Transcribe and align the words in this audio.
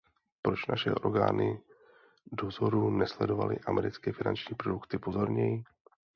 Proč 0.41 0.65
naše 0.65 0.91
orgány 0.93 1.61
dozoru 2.31 2.89
nesledovaly 2.91 3.59
americké 3.67 4.11
finanční 4.13 4.55
produkty 4.55 4.97
pozorněji? 4.99 5.63